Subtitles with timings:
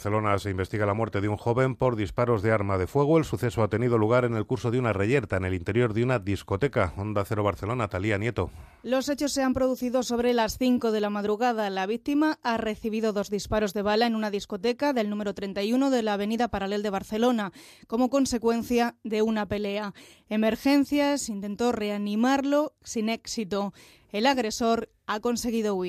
[0.00, 3.18] Barcelona se investiga la muerte de un joven por disparos de arma de fuego.
[3.18, 6.02] El suceso ha tenido lugar en el curso de una reyerta en el interior de
[6.02, 6.94] una discoteca.
[6.96, 8.50] Onda Cero Barcelona, Talía Nieto.
[8.82, 11.68] Los hechos se han producido sobre las 5 de la madrugada.
[11.68, 16.02] La víctima ha recibido dos disparos de bala en una discoteca del número 31 de
[16.02, 17.52] la avenida Paralel de Barcelona,
[17.86, 19.92] como consecuencia de una pelea.
[20.30, 23.74] Emergencias intentó reanimarlo sin éxito.
[24.12, 25.78] El agresor ha conseguido huir.